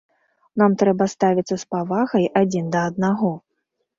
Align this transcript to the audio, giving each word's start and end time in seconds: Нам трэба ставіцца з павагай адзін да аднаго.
Нам 0.61 0.71
трэба 0.81 1.07
ставіцца 1.15 1.55
з 1.65 1.67
павагай 1.75 2.25
адзін 2.43 2.71
да 2.77 2.81
аднаго. 2.93 3.31